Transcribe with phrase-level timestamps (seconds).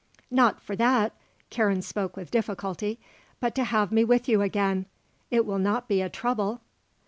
[0.31, 1.13] "Not for that,"
[1.51, 2.97] Karen spoke with difficulty.
[3.39, 4.87] "But to have me with you again.
[5.29, 6.61] It will not be a trouble?"